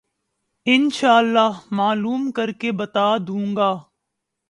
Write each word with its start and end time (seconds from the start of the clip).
ان 0.65 0.89
شاءاللہ 0.89 1.49
معلوم 1.71 2.31
کر 2.31 2.51
کے 2.51 2.71
بتا 2.71 3.07
دوں 3.27 3.55
گا۔ 3.55 3.71